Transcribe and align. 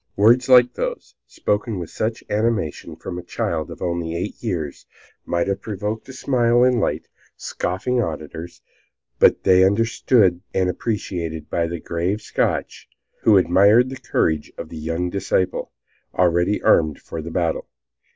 Words 0.15 0.49
like 0.49 0.73
those, 0.73 1.13
spoken 1.27 1.77
with 1.77 1.91
such 1.91 2.23
animation 2.27 2.95
from 2.95 3.19
a 3.19 3.23
child 3.23 3.69
of 3.69 3.83
only 3.83 4.15
eight 4.15 4.41
years, 4.41 4.87
might 5.27 5.47
have 5.47 5.61
provoked 5.61 6.09
a 6.09 6.13
smile 6.13 6.63
in 6.63 6.79
light, 6.79 7.07
scoffing 7.37 8.01
auditors, 8.01 8.63
but 9.19 9.43
they 9.43 9.59
were 9.59 9.67
understood 9.67 10.41
and 10.55 10.71
appreciated 10.71 11.51
by 11.51 11.67
the 11.67 11.79
grave 11.79 12.19
Scotch, 12.23 12.87
who 13.21 13.37
admired 13.37 13.91
the 13.91 13.95
courage 13.97 14.51
of 14.57 14.69
this 14.69 14.79
young 14.79 15.11
disciple, 15.11 15.71
already 16.15 16.63
armed 16.63 16.99
for 16.99 17.21
the 17.21 17.29
battle. 17.29 17.67